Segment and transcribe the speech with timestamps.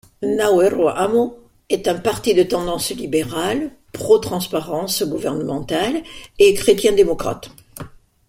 [0.23, 1.37] Naoero Amo
[1.69, 6.01] est un parti de tendance libérale, pro-transparence gouvernementale
[6.39, 7.51] et chrétien-démocrate.